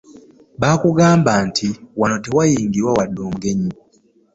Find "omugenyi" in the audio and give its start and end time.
3.27-3.69